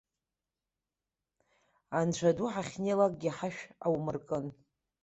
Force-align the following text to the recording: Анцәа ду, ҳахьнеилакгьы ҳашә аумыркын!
Анцәа 1.99 2.29
ду, 2.37 2.47
ҳахьнеилакгьы 2.53 3.29
ҳашә 3.37 3.63
аумыркын! 3.85 4.45